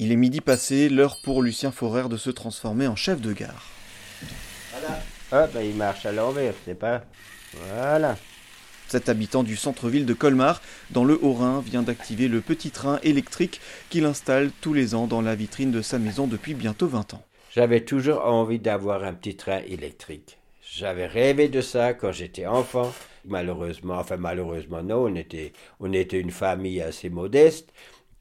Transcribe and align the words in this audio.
Il 0.00 0.10
est 0.10 0.16
midi 0.16 0.40
passé, 0.40 0.88
l'heure 0.88 1.18
pour 1.22 1.40
Lucien 1.40 1.70
Forer 1.70 2.08
de 2.08 2.16
se 2.16 2.30
transformer 2.30 2.88
en 2.88 2.96
chef 2.96 3.20
de 3.20 3.32
gare. 3.32 3.70
Voilà. 4.72 5.44
Hop, 5.44 5.52
ben, 5.54 5.60
il 5.60 5.76
marche 5.76 6.04
à 6.04 6.10
l'envers, 6.10 6.54
c'est 6.64 6.76
pas. 6.76 7.04
Voilà. 7.52 8.16
Cet 8.88 9.08
habitant 9.08 9.44
du 9.44 9.54
centre-ville 9.54 10.04
de 10.04 10.12
Colmar, 10.12 10.60
dans 10.90 11.04
le 11.04 11.16
Haut-Rhin, 11.22 11.62
vient 11.64 11.82
d'activer 11.82 12.26
le 12.26 12.40
petit 12.40 12.72
train 12.72 12.98
électrique 13.04 13.60
qu'il 13.88 14.04
installe 14.04 14.50
tous 14.60 14.74
les 14.74 14.96
ans 14.96 15.06
dans 15.06 15.22
la 15.22 15.36
vitrine 15.36 15.70
de 15.70 15.80
sa 15.80 16.00
maison 16.00 16.26
depuis 16.26 16.54
bientôt 16.54 16.88
20 16.88 17.14
ans. 17.14 17.22
J'avais 17.52 17.84
toujours 17.84 18.26
envie 18.26 18.58
d'avoir 18.58 19.04
un 19.04 19.14
petit 19.14 19.36
train 19.36 19.60
électrique. 19.68 20.38
J'avais 20.60 21.06
rêvé 21.06 21.48
de 21.48 21.60
ça 21.60 21.94
quand 21.94 22.10
j'étais 22.10 22.46
enfant. 22.46 22.92
Malheureusement, 23.26 23.94
enfin 23.94 24.16
malheureusement 24.16 24.82
non, 24.82 25.04
on 25.04 25.14
était, 25.14 25.52
on 25.78 25.92
était 25.92 26.18
une 26.18 26.32
famille 26.32 26.82
assez 26.82 27.10
modeste. 27.10 27.72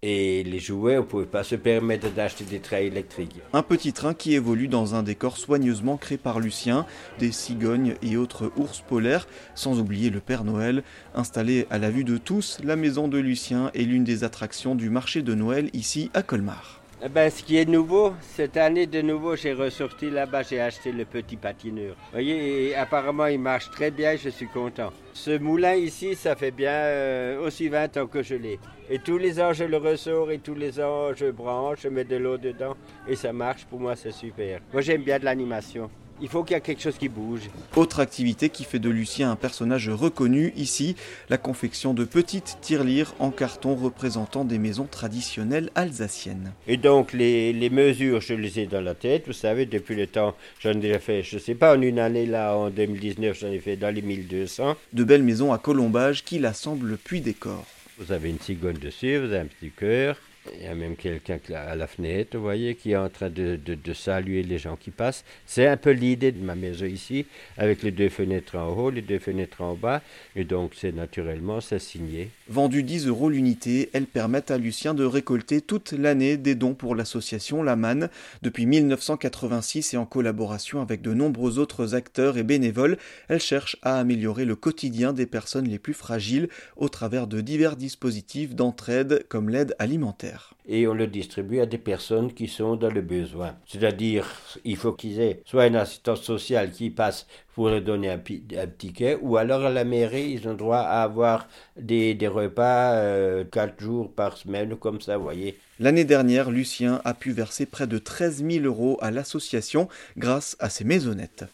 Et 0.05 0.43
les 0.43 0.59
jouets, 0.59 0.97
on 0.97 1.01
ne 1.01 1.05
pouvait 1.05 1.25
pas 1.25 1.45
se 1.45 1.55
permettre 1.55 2.11
d'acheter 2.13 2.43
des 2.43 2.59
trains 2.59 2.79
électriques. 2.79 3.39
Un 3.53 3.63
petit 3.63 3.93
train 3.93 4.13
qui 4.13 4.33
évolue 4.33 4.67
dans 4.67 4.95
un 4.95 5.01
décor 5.01 5.37
soigneusement 5.37 5.95
créé 5.95 6.17
par 6.17 6.41
Lucien, 6.41 6.85
des 7.19 7.31
cigognes 7.31 7.95
et 8.01 8.17
autres 8.17 8.51
ours 8.57 8.81
polaires, 8.81 9.29
sans 9.55 9.79
oublier 9.79 10.09
le 10.09 10.19
Père 10.19 10.43
Noël. 10.43 10.83
Installé 11.15 11.67
à 11.69 11.77
la 11.77 11.89
vue 11.89 12.03
de 12.03 12.17
tous, 12.17 12.59
la 12.65 12.75
maison 12.75 13.07
de 13.07 13.17
Lucien 13.17 13.71
est 13.73 13.83
l'une 13.83 14.03
des 14.03 14.25
attractions 14.25 14.75
du 14.75 14.89
marché 14.89 15.21
de 15.21 15.35
Noël 15.35 15.69
ici 15.71 16.11
à 16.13 16.21
Colmar. 16.21 16.82
Eh 17.05 17.09
ben, 17.09 17.29
ce 17.29 17.43
qui 17.43 17.57
est 17.57 17.67
nouveau, 17.67 18.13
cette 18.21 18.55
année 18.55 18.87
de 18.87 19.01
nouveau, 19.01 19.35
j'ai 19.35 19.51
ressorti 19.51 20.09
là-bas, 20.09 20.43
j'ai 20.43 20.61
acheté 20.61 20.93
le 20.93 21.03
petit 21.03 21.35
patineur. 21.35 21.95
Vous 21.97 22.11
voyez, 22.13 22.73
apparemment, 22.75 23.25
il 23.25 23.39
marche 23.39 23.69
très 23.71 23.91
bien, 23.91 24.15
je 24.15 24.29
suis 24.29 24.47
content. 24.47 24.89
Ce 25.11 25.37
moulin 25.37 25.75
ici, 25.75 26.15
ça 26.15 26.37
fait 26.37 26.51
bien 26.51 26.71
euh, 26.71 27.45
aussi 27.45 27.67
20 27.67 27.97
ans 27.97 28.07
que 28.07 28.23
je 28.23 28.35
l'ai. 28.35 28.57
Et 28.89 28.99
tous 28.99 29.17
les 29.17 29.41
ans, 29.41 29.51
je 29.51 29.65
le 29.65 29.75
ressors 29.75 30.31
et 30.31 30.39
tous 30.39 30.55
les 30.55 30.79
ans, 30.79 31.13
je 31.13 31.29
branche, 31.29 31.79
je 31.81 31.89
mets 31.89 32.05
de 32.05 32.15
l'eau 32.15 32.37
dedans 32.37 32.77
et 33.05 33.17
ça 33.17 33.33
marche. 33.33 33.65
Pour 33.65 33.81
moi, 33.81 33.97
c'est 33.97 34.13
super. 34.13 34.61
Moi, 34.71 34.81
j'aime 34.81 35.03
bien 35.03 35.19
de 35.19 35.25
l'animation. 35.25 35.89
Il 36.23 36.29
faut 36.29 36.45
qu'il 36.45 36.55
y 36.55 36.57
ait 36.57 36.61
quelque 36.61 36.81
chose 36.81 36.97
qui 36.97 37.09
bouge. 37.09 37.41
Autre 37.75 37.99
activité 37.99 38.47
qui 38.47 38.63
fait 38.63 38.79
de 38.79 38.89
Lucien 38.89 39.29
un 39.29 39.35
personnage 39.35 39.89
reconnu 39.89 40.53
ici, 40.55 40.95
la 41.29 41.37
confection 41.37 41.93
de 41.93 42.05
petites 42.05 42.59
tirelires 42.61 43.13
en 43.19 43.29
carton 43.29 43.75
représentant 43.75 44.45
des 44.45 44.57
maisons 44.57 44.85
traditionnelles 44.85 45.69
alsaciennes. 45.75 46.53
Et 46.65 46.77
donc 46.77 47.11
les, 47.11 47.69
mesures, 47.69 48.21
je 48.21 48.35
les 48.35 48.61
ai 48.61 48.67
dans 48.67 48.79
la 48.79 48.95
tête, 48.95 49.27
vous 49.27 49.33
savez, 49.33 49.65
depuis 49.65 49.95
le 49.95 50.07
temps, 50.07 50.33
j'en 50.61 50.71
ai 50.71 50.97
fait, 50.97 51.23
je 51.23 51.35
ne 51.35 51.41
sais 51.41 51.55
pas, 51.55 51.75
en 51.75 51.81
une 51.81 51.99
année 51.99 52.25
là, 52.25 52.55
en 52.55 52.69
2019, 52.69 53.37
j'en 53.37 53.51
ai 53.51 53.59
fait 53.59 53.75
dans 53.75 53.93
les 53.93 54.01
1200. 54.01 54.77
De 54.93 55.03
belles 55.03 55.23
maisons 55.23 55.51
à 55.51 55.57
colombage 55.57 56.23
qui 56.23 56.39
l'assemblent 56.39 56.97
puis 57.03 57.19
décorent. 57.19 57.67
Vous 57.97 58.13
avez 58.13 58.29
une 58.29 58.39
cigogne 58.39 58.77
dessus, 58.77 59.17
vous 59.17 59.25
avez 59.25 59.39
un 59.39 59.47
petit 59.47 59.71
cœur, 59.71 60.15
il 60.51 60.63
y 60.63 60.67
a 60.67 60.75
même 60.75 60.95
quelqu'un 60.95 61.39
à 61.55 61.75
la 61.75 61.87
fenêtre, 61.87 62.35
vous 62.35 62.43
voyez, 62.43 62.75
qui 62.75 62.91
est 62.91 62.97
en 62.97 63.09
train 63.09 63.29
de, 63.29 63.59
saluer 63.93 64.43
les 64.43 64.57
gens 64.57 64.75
qui 64.75 64.91
passent. 64.91 65.23
C'est 65.45 65.67
un 65.67 65.77
peu 65.77 65.91
l'idée 65.91 66.31
de 66.31 66.43
ma 66.43 66.55
maison 66.55 66.85
ici, 66.85 67.25
avec 67.57 67.81
les 67.83 67.91
deux 67.91 68.09
fenêtres 68.09 68.57
en 68.57 68.67
haut, 68.69 68.89
les 68.89 69.01
deux 69.01 69.19
fenêtres 69.19 69.61
en 69.61 69.75
bas. 69.75 70.01
Et 70.35 70.43
donc, 70.43 70.73
c'est 70.75 70.91
naturellement, 70.91 71.61
c'est 71.61 71.79
signé. 71.79 72.29
Vendues 72.49 72.83
10 72.83 73.07
euros 73.07 73.29
l'unité, 73.29 73.89
elles 73.93 74.05
permettent 74.05 74.51
à 74.51 74.57
Lucien 74.57 74.93
de 74.93 75.05
récolter 75.05 75.61
toute 75.61 75.93
l'année 75.93 76.35
des 76.35 76.55
dons 76.55 76.73
pour 76.73 76.95
l'association 76.95 77.63
La 77.63 77.75
Manne. 77.75 78.09
Depuis 78.41 78.65
1986 78.65 79.93
et 79.93 79.97
en 79.97 80.05
collaboration 80.05 80.81
avec 80.81 81.01
de 81.01 81.13
nombreux 81.13 81.59
autres 81.59 81.95
acteurs 81.95 82.37
et 82.37 82.43
bénévoles, 82.43 82.97
elle 83.29 83.39
cherche 83.39 83.77
à 83.81 83.97
améliorer 83.97 84.45
le 84.45 84.55
quotidien 84.55 85.13
des 85.13 85.25
personnes 85.25 85.69
les 85.69 85.79
plus 85.79 85.93
fragiles 85.93 86.49
au 86.75 86.89
travers 86.89 87.27
de 87.27 87.39
divers 87.39 87.75
dispositifs 87.75 88.55
d'entraide 88.55 89.25
comme 89.29 89.49
l'aide 89.49 89.75
alimentaire 89.79 90.32
et 90.65 90.87
on 90.87 90.93
le 90.93 91.07
distribue 91.07 91.59
à 91.59 91.65
des 91.65 91.77
personnes 91.77 92.33
qui 92.33 92.47
sont 92.47 92.75
dans 92.75 92.89
le 92.89 93.01
besoin. 93.01 93.55
C'est-à-dire, 93.65 94.25
il 94.63 94.77
faut 94.77 94.93
qu'ils 94.93 95.19
aient 95.19 95.41
soit 95.45 95.67
une 95.67 95.75
assistance 95.75 96.21
sociale 96.21 96.71
qui 96.71 96.89
passe 96.89 97.27
pour 97.53 97.69
leur 97.69 97.81
donner 97.81 98.09
un, 98.09 98.19
ticket, 98.67 99.17
ou 99.21 99.37
alors 99.37 99.63
à 99.63 99.69
la 99.69 99.83
mairie, 99.83 100.31
ils 100.31 100.47
ont 100.47 100.55
droit 100.55 100.77
à 100.79 101.03
avoir 101.03 101.47
des, 101.79 102.17
repas 102.27 102.93
euh, 102.93 103.43
quatre 103.43 103.79
jours 103.79 104.11
par 104.11 104.37
semaine, 104.37 104.75
comme 104.75 105.01
ça, 105.01 105.17
vous 105.17 105.23
voyez. 105.23 105.59
L'année 105.79 106.05
dernière, 106.05 106.49
Lucien 106.49 107.01
a 107.03 107.13
pu 107.13 107.31
verser 107.31 107.65
près 107.65 107.87
de 107.87 107.97
13 107.97 108.43
000 108.49 108.65
euros 108.65 108.97
à 109.01 109.11
l'association 109.11 109.87
grâce 110.17 110.55
à 110.59 110.69
ses 110.69 110.83
maisonnettes. 110.83 111.45